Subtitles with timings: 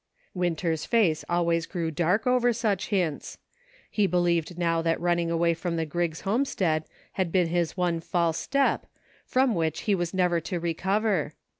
[0.33, 3.37] Winter's face always grew dark over such hints;
[3.87, 8.39] he believed now that running away from the Griggs homestead had been his one false
[8.39, 8.87] step,
[9.27, 11.35] from which he was never to recover.